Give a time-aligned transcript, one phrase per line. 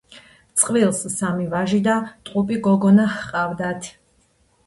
[0.59, 1.97] წყვილს სამი ვაჟი და
[2.29, 3.93] ტყუპი გოგონა ჰყავთ.